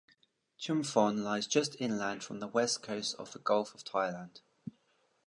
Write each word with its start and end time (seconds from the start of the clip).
Chumphon 0.59 1.21
lies 1.21 1.45
just 1.45 1.77
inland 1.79 2.23
from 2.23 2.39
the 2.39 2.47
west 2.47 2.81
coast 2.81 3.15
of 3.19 3.33
the 3.33 3.37
Gulf 3.37 3.75
of 3.75 3.83
Thailand. 3.85 4.41